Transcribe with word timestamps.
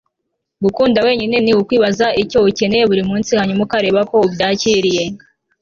gukunda 0.63 0.99
wenyine 1.05 1.37
ni 1.41 1.51
ukwibaza 1.61 2.07
icyo 2.21 2.39
ukeneye- 2.49 2.83
burimunsi- 2.89 3.31
hanyuma 3.39 3.61
ukareba 3.63 4.01
ko 4.09 4.15
ubyakiriye 4.27 5.03